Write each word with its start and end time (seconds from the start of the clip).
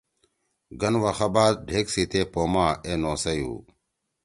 گن 0.79 0.95
وخہ 1.03 1.27
بعد 1.35 1.53
ڈھیگ 1.67 1.87
سی 1.93 2.03
تے 2.11 2.21
پو 2.31 2.41
ما 2.53 2.65
اے 2.85 2.93
نوسئ 3.01 3.39
ہُو۔ 3.45 3.55